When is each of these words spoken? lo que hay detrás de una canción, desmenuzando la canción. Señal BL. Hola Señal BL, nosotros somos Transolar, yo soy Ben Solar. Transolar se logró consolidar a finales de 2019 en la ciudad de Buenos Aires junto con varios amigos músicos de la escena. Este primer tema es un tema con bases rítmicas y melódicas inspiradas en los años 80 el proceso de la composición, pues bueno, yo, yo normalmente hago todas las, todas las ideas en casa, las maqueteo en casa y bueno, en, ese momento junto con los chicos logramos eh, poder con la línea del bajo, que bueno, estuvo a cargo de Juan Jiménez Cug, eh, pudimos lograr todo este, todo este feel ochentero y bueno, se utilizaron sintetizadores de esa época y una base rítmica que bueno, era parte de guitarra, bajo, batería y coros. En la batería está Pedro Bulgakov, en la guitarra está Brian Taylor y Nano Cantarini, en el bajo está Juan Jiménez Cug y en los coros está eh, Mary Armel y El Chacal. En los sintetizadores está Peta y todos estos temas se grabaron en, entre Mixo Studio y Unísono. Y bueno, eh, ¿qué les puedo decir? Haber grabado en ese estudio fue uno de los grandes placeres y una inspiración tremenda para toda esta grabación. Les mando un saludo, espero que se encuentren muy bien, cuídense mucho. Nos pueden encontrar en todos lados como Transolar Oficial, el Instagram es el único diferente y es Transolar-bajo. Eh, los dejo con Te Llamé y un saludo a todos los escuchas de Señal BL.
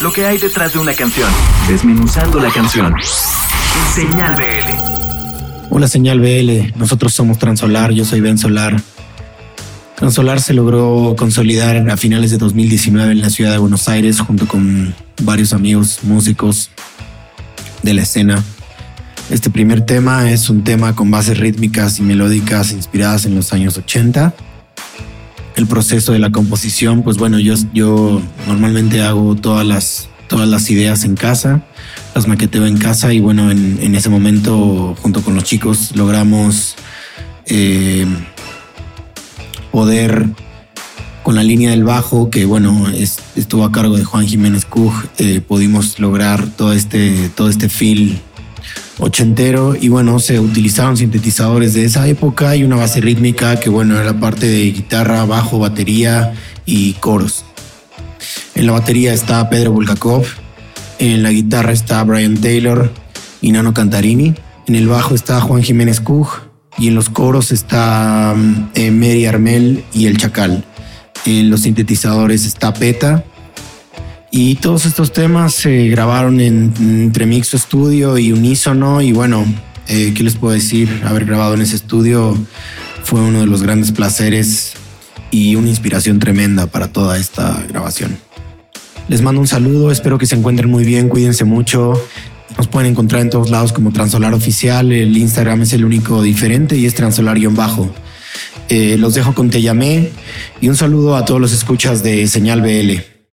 lo 0.00 0.12
que 0.12 0.24
hay 0.24 0.38
detrás 0.38 0.72
de 0.72 0.78
una 0.78 0.94
canción, 0.94 1.28
desmenuzando 1.68 2.40
la 2.40 2.50
canción. 2.50 2.94
Señal 3.94 4.34
BL. 4.34 5.68
Hola 5.68 5.88
Señal 5.88 6.20
BL, 6.20 6.78
nosotros 6.78 7.12
somos 7.12 7.38
Transolar, 7.38 7.92
yo 7.92 8.04
soy 8.04 8.20
Ben 8.20 8.38
Solar. 8.38 8.80
Transolar 9.96 10.40
se 10.40 10.54
logró 10.54 11.14
consolidar 11.18 11.90
a 11.90 11.96
finales 11.98 12.30
de 12.30 12.38
2019 12.38 13.12
en 13.12 13.20
la 13.20 13.28
ciudad 13.28 13.52
de 13.52 13.58
Buenos 13.58 13.88
Aires 13.88 14.20
junto 14.20 14.48
con 14.48 14.94
varios 15.22 15.52
amigos 15.52 16.00
músicos 16.02 16.70
de 17.82 17.92
la 17.92 18.02
escena. 18.02 18.42
Este 19.28 19.50
primer 19.50 19.84
tema 19.84 20.30
es 20.30 20.48
un 20.48 20.64
tema 20.64 20.94
con 20.94 21.10
bases 21.10 21.38
rítmicas 21.38 21.98
y 21.98 22.02
melódicas 22.02 22.72
inspiradas 22.72 23.26
en 23.26 23.34
los 23.34 23.52
años 23.52 23.76
80 23.76 24.34
el 25.60 25.66
proceso 25.66 26.12
de 26.12 26.18
la 26.18 26.30
composición, 26.30 27.02
pues 27.02 27.18
bueno, 27.18 27.38
yo, 27.38 27.54
yo 27.72 28.20
normalmente 28.46 29.02
hago 29.02 29.36
todas 29.36 29.66
las, 29.66 30.08
todas 30.26 30.48
las 30.48 30.70
ideas 30.70 31.04
en 31.04 31.16
casa, 31.16 31.62
las 32.14 32.26
maqueteo 32.26 32.66
en 32.66 32.78
casa 32.78 33.12
y 33.12 33.20
bueno, 33.20 33.50
en, 33.50 33.94
ese 33.94 34.08
momento 34.08 34.96
junto 35.00 35.22
con 35.22 35.34
los 35.34 35.44
chicos 35.44 35.94
logramos 35.94 36.76
eh, 37.46 38.06
poder 39.70 40.28
con 41.22 41.36
la 41.36 41.42
línea 41.42 41.70
del 41.70 41.84
bajo, 41.84 42.30
que 42.30 42.46
bueno, 42.46 42.88
estuvo 43.36 43.64
a 43.64 43.70
cargo 43.70 43.96
de 43.96 44.04
Juan 44.04 44.26
Jiménez 44.26 44.64
Cug, 44.64 44.94
eh, 45.18 45.42
pudimos 45.46 45.98
lograr 45.98 46.48
todo 46.48 46.72
este, 46.72 47.28
todo 47.28 47.50
este 47.50 47.68
feel 47.68 48.18
ochentero 49.00 49.74
y 49.74 49.88
bueno, 49.88 50.18
se 50.18 50.38
utilizaron 50.38 50.96
sintetizadores 50.96 51.74
de 51.74 51.84
esa 51.84 52.06
época 52.06 52.54
y 52.56 52.64
una 52.64 52.76
base 52.76 53.00
rítmica 53.00 53.58
que 53.58 53.70
bueno, 53.70 53.98
era 53.98 54.18
parte 54.20 54.46
de 54.46 54.70
guitarra, 54.70 55.24
bajo, 55.24 55.58
batería 55.58 56.34
y 56.66 56.92
coros. 56.94 57.44
En 58.54 58.66
la 58.66 58.72
batería 58.72 59.12
está 59.12 59.48
Pedro 59.48 59.72
Bulgakov, 59.72 60.24
en 60.98 61.22
la 61.22 61.30
guitarra 61.30 61.72
está 61.72 62.02
Brian 62.04 62.36
Taylor 62.36 62.92
y 63.40 63.52
Nano 63.52 63.72
Cantarini, 63.72 64.34
en 64.66 64.74
el 64.74 64.86
bajo 64.86 65.14
está 65.14 65.40
Juan 65.40 65.62
Jiménez 65.62 66.00
Cug 66.00 66.28
y 66.78 66.88
en 66.88 66.94
los 66.94 67.08
coros 67.08 67.52
está 67.52 68.34
eh, 68.74 68.90
Mary 68.90 69.26
Armel 69.26 69.84
y 69.92 70.06
El 70.06 70.18
Chacal. 70.18 70.64
En 71.26 71.50
los 71.50 71.62
sintetizadores 71.62 72.46
está 72.46 72.72
Peta 72.72 73.24
y 74.30 74.54
todos 74.56 74.86
estos 74.86 75.12
temas 75.12 75.54
se 75.54 75.88
grabaron 75.88 76.40
en, 76.40 76.72
entre 76.78 77.26
Mixo 77.26 77.58
Studio 77.58 78.16
y 78.18 78.32
Unísono. 78.32 79.02
Y 79.02 79.12
bueno, 79.12 79.44
eh, 79.88 80.12
¿qué 80.14 80.22
les 80.22 80.36
puedo 80.36 80.54
decir? 80.54 81.02
Haber 81.04 81.24
grabado 81.24 81.54
en 81.54 81.62
ese 81.62 81.76
estudio 81.76 82.36
fue 83.02 83.20
uno 83.20 83.40
de 83.40 83.46
los 83.46 83.62
grandes 83.62 83.92
placeres 83.92 84.74
y 85.30 85.56
una 85.56 85.68
inspiración 85.68 86.18
tremenda 86.18 86.66
para 86.66 86.88
toda 86.88 87.18
esta 87.18 87.64
grabación. 87.68 88.16
Les 89.08 89.22
mando 89.22 89.40
un 89.40 89.48
saludo, 89.48 89.90
espero 89.90 90.18
que 90.18 90.26
se 90.26 90.36
encuentren 90.36 90.70
muy 90.70 90.84
bien, 90.84 91.08
cuídense 91.08 91.44
mucho. 91.44 92.00
Nos 92.56 92.68
pueden 92.68 92.90
encontrar 92.90 93.22
en 93.22 93.30
todos 93.30 93.50
lados 93.50 93.72
como 93.72 93.92
Transolar 93.92 94.34
Oficial, 94.34 94.92
el 94.92 95.16
Instagram 95.16 95.62
es 95.62 95.72
el 95.72 95.84
único 95.84 96.22
diferente 96.22 96.76
y 96.76 96.86
es 96.86 96.94
Transolar-bajo. 96.94 97.92
Eh, 98.68 98.96
los 98.96 99.14
dejo 99.14 99.34
con 99.34 99.50
Te 99.50 99.60
Llamé 99.60 100.10
y 100.60 100.68
un 100.68 100.76
saludo 100.76 101.16
a 101.16 101.24
todos 101.24 101.40
los 101.40 101.52
escuchas 101.52 102.04
de 102.04 102.28
Señal 102.28 102.62
BL. 102.62 103.19